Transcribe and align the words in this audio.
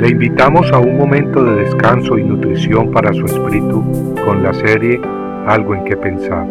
Le 0.00 0.08
invitamos 0.08 0.72
a 0.72 0.78
un 0.78 0.96
momento 0.96 1.44
de 1.44 1.56
descanso 1.56 2.16
y 2.16 2.24
nutrición 2.24 2.90
para 2.90 3.12
su 3.12 3.26
espíritu 3.26 4.14
con 4.24 4.42
la 4.42 4.54
serie 4.54 4.98
Algo 5.46 5.74
en 5.74 5.84
que 5.84 5.94
pensar. 5.94 6.46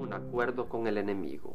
Un 0.00 0.12
acuerdo 0.12 0.68
con 0.68 0.88
el 0.88 0.98
enemigo. 0.98 1.54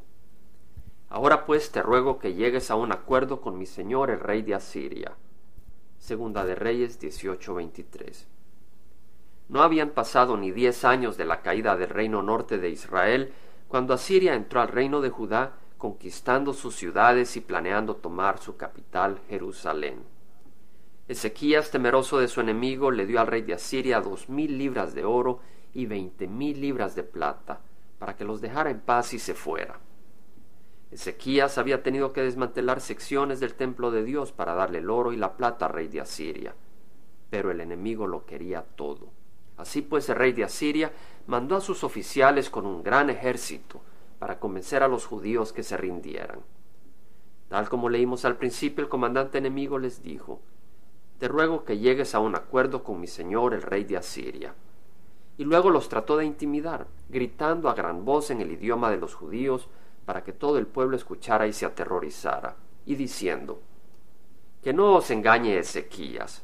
Ahora 1.10 1.46
pues 1.46 1.70
te 1.74 1.82
ruego 1.82 2.18
que 2.18 2.36
llegues 2.36 2.72
a 2.72 2.76
un 2.76 2.94
acuerdo 2.94 3.42
con 3.42 3.58
mi 3.58 3.66
señor 3.66 4.10
el 4.10 4.22
rey 4.22 4.42
de 4.42 4.56
Asiria. 4.56 5.12
Segunda 5.98 6.46
de 6.46 6.56
Reyes 6.56 7.02
18:23. 7.02 8.26
No 9.50 9.64
habían 9.64 9.90
pasado 9.90 10.38
ni 10.38 10.52
diez 10.52 10.86
años 10.86 11.18
de 11.18 11.26
la 11.26 11.42
caída 11.42 11.76
del 11.76 11.90
reino 11.90 12.24
norte 12.24 12.58
de 12.58 12.70
Israel 12.70 13.34
cuando 13.74 13.96
Asiria 13.96 14.36
entró 14.36 14.62
al 14.62 14.68
reino 14.68 15.02
de 15.02 15.10
Judá, 15.10 15.54
conquistando 15.80 16.54
sus 16.54 16.76
ciudades 16.76 17.36
y 17.38 17.42
planeando 17.42 17.96
tomar 17.96 18.38
su 18.38 18.56
capital, 18.56 19.20
Jerusalén. 19.30 20.04
Ezequías, 21.08 21.72
temeroso 21.72 22.20
de 22.20 22.28
su 22.28 22.40
enemigo, 22.40 22.92
le 22.92 23.08
dio 23.08 23.20
al 23.20 23.26
rey 23.26 23.42
de 23.42 23.56
Asiria 23.56 24.00
dos 24.00 24.30
mil 24.30 24.60
libras 24.60 24.94
de 24.94 25.06
oro 25.06 25.40
y 25.74 25.88
veinte 25.88 26.28
mil 26.28 26.62
libras 26.62 26.94
de 26.94 27.02
plata, 27.02 27.62
para 27.98 28.16
que 28.16 28.26
los 28.26 28.42
dejara 28.42 28.70
en 28.70 28.80
paz 28.80 29.12
y 29.16 29.18
se 29.18 29.34
fuera. 29.34 29.80
Ezequías 30.92 31.58
había 31.58 31.82
tenido 31.82 32.14
que 32.14 32.22
desmantelar 32.22 32.80
secciones 32.80 33.40
del 33.40 33.56
templo 33.56 33.90
de 33.90 34.04
Dios 34.04 34.32
para 34.32 34.54
darle 34.54 34.78
el 34.78 34.92
oro 34.92 35.14
y 35.14 35.18
la 35.18 35.36
plata 35.36 35.66
al 35.66 35.74
rey 35.74 35.88
de 35.88 36.00
Asiria, 36.00 36.54
pero 37.32 37.50
el 37.50 37.60
enemigo 37.60 38.06
lo 38.06 38.28
quería 38.28 38.62
todo. 38.62 39.23
Así 39.58 39.82
pues 39.82 40.10
el 40.10 40.16
rey 40.16 40.34
de 40.34 40.44
Asiria 40.44 40.92
mandó 41.28 41.56
a 41.56 41.62
sus 41.62 41.84
oficiales 41.84 42.50
con 42.50 42.66
un 42.66 42.84
gran 42.84 43.10
ejército 43.10 43.82
para 44.20 44.40
convencer 44.40 44.84
a 44.84 44.88
los 44.88 45.06
judíos 45.06 45.54
que 45.54 45.64
se 45.64 45.78
rindieran. 45.78 46.40
Tal 47.50 47.70
como 47.70 47.90
leímos 47.90 48.26
al 48.26 48.38
principio, 48.38 48.84
el 48.84 48.90
comandante 48.90 49.38
enemigo 49.38 49.78
les 49.78 50.02
dijo, 50.02 50.42
Te 51.20 51.28
ruego 51.28 51.66
que 51.66 51.78
llegues 51.78 52.16
a 52.16 52.20
un 52.20 52.36
acuerdo 52.36 52.84
con 52.84 53.00
mi 53.00 53.08
señor 53.08 53.54
el 53.54 53.62
rey 53.62 53.84
de 53.84 53.98
Asiria. 53.98 54.56
Y 55.38 55.44
luego 55.44 55.70
los 55.70 55.90
trató 55.90 56.18
de 56.18 56.26
intimidar, 56.26 56.88
gritando 57.10 57.70
a 57.70 57.74
gran 57.74 58.06
voz 58.06 58.32
en 58.32 58.42
el 58.42 58.52
idioma 58.52 58.90
de 58.90 58.98
los 58.98 59.14
judíos, 59.14 59.68
para 60.06 60.24
que 60.24 60.34
todo 60.34 60.58
el 60.58 60.68
pueblo 60.68 60.96
escuchara 60.96 61.48
y 61.48 61.54
se 61.54 61.66
aterrorizara, 61.66 62.56
y 62.86 62.96
diciendo, 62.96 63.62
Que 64.62 64.74
no 64.74 64.96
os 64.96 65.12
engañe 65.12 65.58
Ezequías, 65.58 66.44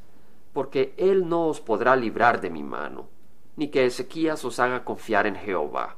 porque 0.59 0.93
él 0.97 1.29
no 1.29 1.47
os 1.47 1.61
podrá 1.61 1.95
librar 1.95 2.41
de 2.41 2.49
mi 2.49 2.63
mano, 2.63 3.07
ni 3.55 3.69
que 3.69 3.85
Ezequías 3.85 4.43
os 4.43 4.59
haga 4.59 4.83
confiar 4.83 5.25
en 5.25 5.38
Jehová. 5.38 5.95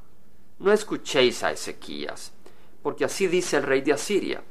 No 0.59 0.72
escuchéis 0.72 1.44
a 1.44 1.52
Ezequías, 1.52 2.31
porque 2.84 3.03
así 3.03 3.26
dice 3.26 3.58
el 3.58 3.64
rey 3.64 3.81
de 3.81 3.94
Asiria, 3.94 4.44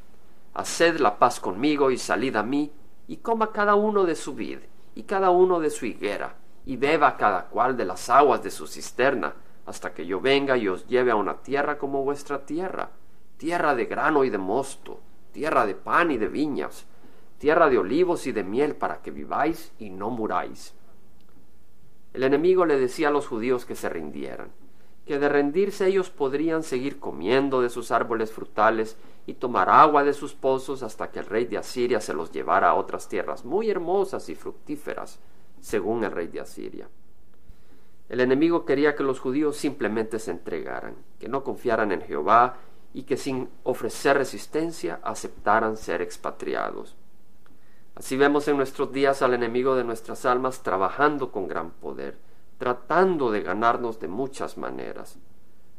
Haced 0.53 0.99
la 0.99 1.17
paz 1.17 1.39
conmigo 1.39 1.93
y 1.93 1.97
salid 1.97 2.35
a 2.35 2.43
mí, 2.43 2.73
y 3.07 3.19
coma 3.19 3.53
cada 3.53 3.77
uno 3.77 4.03
de 4.03 4.17
su 4.17 4.35
vid, 4.35 4.59
y 4.97 5.05
cada 5.05 5.31
uno 5.31 5.61
de 5.61 5.71
su 5.71 5.87
higuera, 5.87 6.35
y 6.67 6.77
beba 6.77 7.17
cada 7.17 7.45
cual 7.45 7.77
de 7.77 7.85
las 7.85 8.11
aguas 8.11 8.43
de 8.43 8.51
su 8.51 8.67
cisterna, 8.67 9.33
hasta 9.65 9.95
que 9.95 10.05
yo 10.07 10.21
venga 10.21 10.57
y 10.57 10.67
os 10.67 10.89
lleve 10.89 11.13
a 11.13 11.15
una 11.15 11.37
tierra 11.37 11.79
como 11.79 12.03
vuestra 12.03 12.45
tierra, 12.45 12.91
tierra 13.37 13.77
de 13.77 13.85
grano 13.85 14.25
y 14.25 14.31
de 14.31 14.39
mosto, 14.39 14.99
tierra 15.31 15.67
de 15.67 15.77
pan 15.77 16.11
y 16.11 16.19
de 16.19 16.27
viñas, 16.27 16.85
tierra 17.41 17.71
de 17.71 17.79
olivos 17.79 18.27
y 18.27 18.33
de 18.33 18.45
miel 18.45 18.77
para 18.77 19.01
que 19.01 19.11
viváis 19.11 19.73
y 19.79 19.89
no 19.89 20.11
muráis. 20.11 20.75
El 22.13 22.23
enemigo 22.23 22.67
le 22.67 22.79
decía 22.79 23.09
a 23.09 23.11
los 23.11 23.27
judíos 23.27 23.65
que 23.65 23.75
se 23.75 23.89
rindieran, 23.89 24.51
que 25.07 25.19
de 25.19 25.27
rendirse 25.27 25.87
ellos 25.87 26.11
podrían 26.11 26.63
seguir 26.63 27.01
comiendo 27.01 27.63
de 27.63 27.71
sus 27.71 27.93
árboles 27.93 28.31
frutales 28.31 28.99
y 29.27 29.35
tomar 29.35 29.71
agua 29.71 30.05
de 30.05 30.13
sus 30.13 30.35
pozos 30.35 30.83
hasta 30.83 31.11
que 31.11 31.21
el 31.21 31.27
rey 31.27 31.47
de 31.47 31.57
Asiria 31.57 32.03
se 32.03 32.13
los 32.13 32.31
llevara 32.31 32.69
a 32.69 32.75
otras 32.75 33.09
tierras 33.09 33.47
muy 33.47 33.71
hermosas 33.71 34.29
y 34.29 34.35
fructíferas, 34.35 35.19
según 35.61 36.05
el 36.05 36.13
rey 36.13 36.29
de 36.29 36.41
Asiria. 36.41 36.91
El 38.11 38.21
enemigo 38.21 38.67
quería 38.67 38.95
que 38.95 39.03
los 39.03 39.19
judíos 39.19 39.57
simplemente 39.57 40.19
se 40.19 40.33
entregaran, 40.33 40.95
que 41.19 41.29
no 41.29 41.43
confiaran 41.43 41.91
en 41.91 42.03
Jehová 42.03 42.59
y 42.93 43.05
que 43.05 43.17
sin 43.17 43.49
ofrecer 43.63 44.19
resistencia 44.19 45.01
aceptaran 45.03 45.79
ser 45.79 46.03
expatriados. 46.03 47.00
Así 47.95 48.17
vemos 48.17 48.49
en 48.49 48.57
nuestros 48.57 48.93
días 48.93 49.23
al 49.23 49.35
enemigo 49.35 49.75
de 49.75 49.85
nuestras 49.85 50.25
almas 50.25 50.63
trabajando 50.63 51.33
con 51.33 51.49
gran 51.49 51.71
poder, 51.71 52.19
tratando 52.59 53.31
de 53.31 53.43
ganarnos 53.43 54.01
de 54.01 54.09
muchas 54.09 54.57
maneras. 54.57 55.19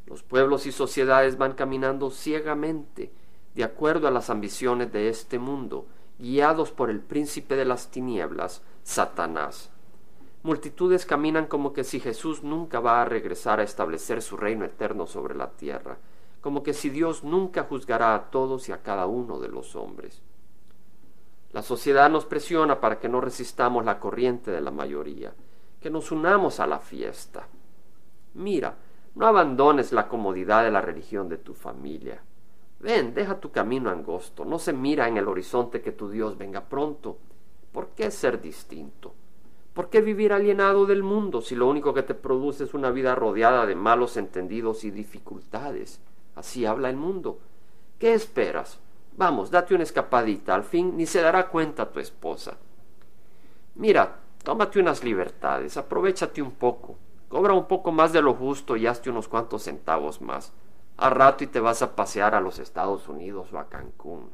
Los 0.06 0.22
pueblos 0.22 0.66
y 0.66 0.72
sociedades 0.72 1.38
van 1.38 1.52
caminando 1.52 2.10
ciegamente, 2.10 3.12
de 3.54 3.64
acuerdo 3.64 4.08
a 4.08 4.10
las 4.10 4.30
ambiciones 4.30 4.92
de 4.92 5.08
este 5.08 5.38
mundo, 5.38 5.86
guiados 6.18 6.70
por 6.70 6.90
el 6.90 7.00
príncipe 7.00 7.56
de 7.56 7.64
las 7.64 7.90
tinieblas, 7.90 8.62
Satanás. 8.82 9.70
Multitudes 10.42 11.06
caminan 11.06 11.46
como 11.46 11.72
que 11.72 11.84
si 11.84 12.00
Jesús 12.00 12.42
nunca 12.42 12.80
va 12.80 13.00
a 13.00 13.04
regresar 13.04 13.60
a 13.60 13.62
establecer 13.62 14.22
su 14.22 14.36
reino 14.36 14.64
eterno 14.64 15.06
sobre 15.06 15.36
la 15.36 15.50
tierra, 15.50 15.98
como 16.40 16.64
que 16.64 16.74
si 16.74 16.90
Dios 16.90 17.22
nunca 17.22 17.62
juzgará 17.62 18.14
a 18.14 18.30
todos 18.30 18.68
y 18.68 18.72
a 18.72 18.82
cada 18.82 19.06
uno 19.06 19.38
de 19.38 19.48
los 19.48 19.76
hombres. 19.76 20.20
La 21.52 21.62
sociedad 21.62 22.08
nos 22.08 22.24
presiona 22.24 22.80
para 22.80 22.98
que 22.98 23.08
no 23.08 23.20
resistamos 23.20 23.84
la 23.84 24.00
corriente 24.00 24.50
de 24.50 24.60
la 24.60 24.70
mayoría, 24.70 25.34
que 25.80 25.90
nos 25.90 26.10
unamos 26.10 26.60
a 26.60 26.66
la 26.66 26.78
fiesta. 26.78 27.46
Mira, 28.34 28.74
no 29.14 29.26
abandones 29.26 29.92
la 29.92 30.08
comodidad 30.08 30.64
de 30.64 30.70
la 30.70 30.80
religión 30.80 31.28
de 31.28 31.36
tu 31.36 31.52
familia. 31.52 32.22
Ven, 32.80 33.12
deja 33.12 33.38
tu 33.38 33.50
camino 33.50 33.90
angosto, 33.90 34.44
no 34.44 34.58
se 34.58 34.72
mira 34.72 35.06
en 35.06 35.18
el 35.18 35.28
horizonte 35.28 35.82
que 35.82 35.92
tu 35.92 36.08
Dios 36.08 36.38
venga 36.38 36.62
pronto. 36.62 37.18
¿Por 37.70 37.88
qué 37.90 38.10
ser 38.10 38.40
distinto? 38.40 39.14
¿Por 39.74 39.88
qué 39.88 40.00
vivir 40.00 40.32
alienado 40.32 40.86
del 40.86 41.02
mundo 41.02 41.40
si 41.40 41.54
lo 41.54 41.68
único 41.68 41.94
que 41.94 42.02
te 42.02 42.14
produce 42.14 42.64
es 42.64 42.74
una 42.74 42.90
vida 42.90 43.14
rodeada 43.14 43.66
de 43.66 43.74
malos 43.74 44.16
entendidos 44.16 44.84
y 44.84 44.90
dificultades? 44.90 46.00
Así 46.34 46.66
habla 46.66 46.90
el 46.90 46.96
mundo. 46.96 47.38
¿Qué 47.98 48.14
esperas? 48.14 48.80
Vamos, 49.16 49.50
date 49.50 49.74
una 49.74 49.82
escapadita, 49.82 50.54
al 50.54 50.64
fin 50.64 50.96
ni 50.96 51.04
se 51.04 51.20
dará 51.20 51.48
cuenta 51.48 51.90
tu 51.90 52.00
esposa. 52.00 52.56
Mira, 53.74 54.20
tómate 54.42 54.80
unas 54.80 55.04
libertades, 55.04 55.76
aprovechate 55.76 56.40
un 56.40 56.52
poco, 56.52 56.96
cobra 57.28 57.52
un 57.52 57.66
poco 57.66 57.92
más 57.92 58.12
de 58.12 58.22
lo 58.22 58.34
justo 58.34 58.74
y 58.76 58.86
hazte 58.86 59.10
unos 59.10 59.28
cuantos 59.28 59.64
centavos 59.64 60.22
más. 60.22 60.52
A 60.96 61.10
rato 61.10 61.44
y 61.44 61.46
te 61.46 61.60
vas 61.60 61.82
a 61.82 61.94
pasear 61.94 62.34
a 62.34 62.40
los 62.40 62.58
Estados 62.58 63.08
Unidos 63.08 63.52
o 63.52 63.58
a 63.58 63.68
Cancún. 63.68 64.30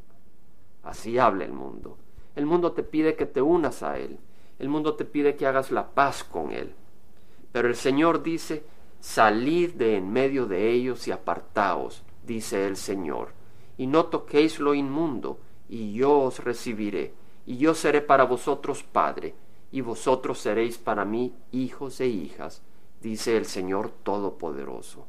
Así 0.85 1.19
habla 1.19 1.45
el 1.45 1.53
mundo. 1.53 1.97
El 2.37 2.47
mundo 2.47 2.73
te 2.73 2.83
pide 2.83 3.17
que 3.17 3.27
te 3.27 3.43
unas 3.43 3.83
a 3.83 3.99
él. 3.99 4.19
El 4.59 4.69
mundo 4.69 4.95
te 4.95 5.05
pide 5.05 5.37
que 5.37 5.47
hagas 5.47 5.71
la 5.73 5.89
paz 5.89 6.23
con 6.23 6.53
él. 6.53 6.75
Pero 7.53 7.69
el 7.69 7.77
Señor 7.77 8.23
dice, 8.23 8.65
salid 9.01 9.75
de 9.75 9.97
en 9.97 10.13
medio 10.13 10.47
de 10.47 10.71
ellos 10.71 11.07
y 11.09 11.13
apartaos, 11.13 12.05
dice 12.25 12.67
el 12.67 12.77
Señor 12.77 13.38
y 13.79 13.87
no 13.87 14.07
toquéis 14.07 14.59
lo 14.59 14.75
inmundo, 14.75 15.39
y 15.69 15.95
yo 15.95 16.19
os 16.19 16.41
recibiré, 16.45 17.15
y 17.47 17.57
yo 17.57 17.75
seré 17.75 18.03
para 18.03 18.25
vosotros 18.25 18.83
Padre, 18.83 19.35
y 19.71 19.81
vosotros 19.81 20.39
seréis 20.39 20.77
para 20.77 21.05
mí 21.05 21.35
hijos 21.53 22.01
e 22.01 22.09
hijas, 22.09 22.63
dice 23.01 23.37
el 23.37 23.47
Señor 23.47 23.91
Todopoderoso. 24.03 25.07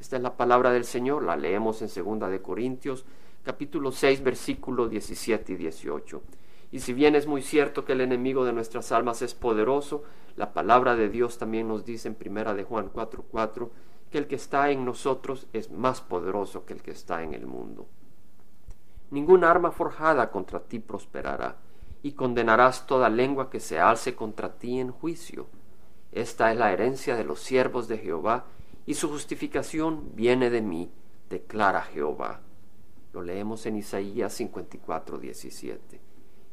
Esta 0.00 0.16
es 0.16 0.22
la 0.22 0.36
palabra 0.36 0.72
del 0.72 0.84
Señor, 0.84 1.22
la 1.22 1.36
leemos 1.36 1.82
en 1.82 1.90
segunda 1.90 2.28
de 2.28 2.40
Corintios, 2.40 3.04
capítulo 3.44 3.92
6, 3.92 4.22
versículos 4.22 4.90
17 4.90 5.52
y 5.52 5.56
18. 5.56 6.22
Y 6.72 6.80
si 6.80 6.92
bien 6.94 7.16
es 7.16 7.26
muy 7.26 7.42
cierto 7.42 7.84
que 7.84 7.92
el 7.92 8.00
enemigo 8.00 8.44
de 8.44 8.52
nuestras 8.52 8.92
almas 8.92 9.20
es 9.22 9.34
poderoso, 9.34 10.04
la 10.36 10.54
palabra 10.54 10.96
de 10.96 11.10
Dios 11.10 11.36
también 11.36 11.68
nos 11.68 11.84
dice 11.84 12.08
en 12.08 12.14
primera 12.14 12.54
de 12.54 12.64
Juan 12.64 12.88
4, 12.92 13.24
4, 13.30 13.70
que 14.10 14.18
el 14.18 14.26
que 14.26 14.36
está 14.36 14.70
en 14.70 14.84
nosotros 14.84 15.46
es 15.52 15.70
más 15.70 16.00
poderoso 16.00 16.64
que 16.66 16.74
el 16.74 16.82
que 16.82 16.90
está 16.90 17.22
en 17.22 17.34
el 17.34 17.46
mundo. 17.46 17.86
Ninguna 19.10 19.50
arma 19.50 19.70
forjada 19.70 20.30
contra 20.30 20.60
ti 20.60 20.78
prosperará, 20.78 21.56
y 22.02 22.12
condenarás 22.12 22.86
toda 22.86 23.08
lengua 23.08 23.50
que 23.50 23.60
se 23.60 23.78
alce 23.78 24.14
contra 24.14 24.54
ti 24.54 24.80
en 24.80 24.90
juicio. 24.90 25.46
Esta 26.12 26.50
es 26.50 26.58
la 26.58 26.72
herencia 26.72 27.16
de 27.16 27.24
los 27.24 27.40
siervos 27.40 27.88
de 27.88 27.98
Jehová, 27.98 28.46
y 28.86 28.94
su 28.94 29.08
justificación 29.08 30.12
viene 30.14 30.50
de 30.50 30.62
mí, 30.62 30.90
declara 31.28 31.82
Jehová. 31.82 32.40
Lo 33.12 33.22
leemos 33.22 33.66
en 33.66 33.76
Isaías 33.76 34.32
54, 34.34 35.18
17. 35.18 36.00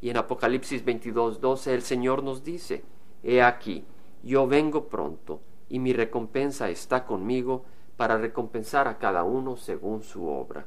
Y 0.01 0.10
en 0.10 0.18
Apocalipsis 0.18 0.83
22, 0.83 1.39
12 1.39 1.74
el 1.74 1.81
Señor 1.81 2.24
nos 2.24 2.44
dice, 2.44 2.83
He 3.24 3.42
aquí, 3.42 3.86
yo 4.24 4.48
vengo 4.48 4.88
pronto, 4.88 5.42
y 5.69 5.80
mi 5.80 5.94
recompensa 5.94 6.69
está 6.69 7.06
conmigo 7.06 7.66
para 7.98 8.18
recompensar 8.18 8.88
a 8.88 8.98
cada 8.98 9.24
uno 9.24 9.58
según 9.58 10.04
su 10.04 10.28
obra. 10.28 10.66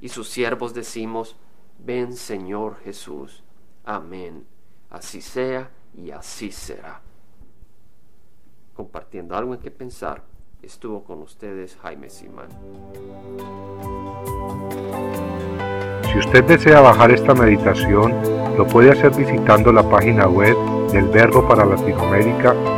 Y 0.00 0.08
sus 0.08 0.28
siervos 0.28 0.74
decimos, 0.74 1.36
ven 1.78 2.12
Señor 2.12 2.76
Jesús. 2.84 3.44
Amén. 3.84 4.44
Así 4.90 5.20
sea 5.20 5.70
y 5.94 6.10
así 6.10 6.50
será. 6.50 7.00
Compartiendo 8.74 9.36
algo 9.36 9.54
en 9.54 9.60
que 9.60 9.70
pensar, 9.70 10.22
estuvo 10.62 11.04
con 11.04 11.20
ustedes 11.22 11.76
Jaime 11.76 12.10
Simán. 12.10 12.48
Si 16.04 16.18
usted 16.18 16.44
desea 16.44 16.80
bajar 16.80 17.10
esta 17.10 17.34
meditación, 17.34 18.14
lo 18.56 18.66
puede 18.66 18.90
hacer 18.90 19.14
visitando 19.14 19.72
la 19.72 19.88
página 19.88 20.26
web 20.26 20.56
del 20.90 21.08
Verbo 21.08 21.46
para 21.46 21.64
Latinoamérica 21.64 22.77